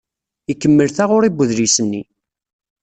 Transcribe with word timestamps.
Ikemmel 0.51 0.89
taɣuri 0.91 1.29
n 1.31 1.37
udlis-nni. 1.43 2.03